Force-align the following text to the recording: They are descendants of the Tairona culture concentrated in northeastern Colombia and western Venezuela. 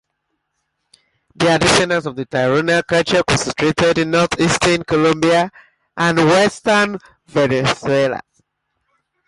They 1.35 1.51
are 1.53 1.59
descendants 1.59 2.07
of 2.07 2.15
the 2.15 2.25
Tairona 2.25 2.83
culture 2.87 3.21
concentrated 3.21 3.99
in 3.99 4.09
northeastern 4.09 4.81
Colombia 4.83 5.51
and 5.95 6.17
western 6.17 6.97
Venezuela. 7.27 8.21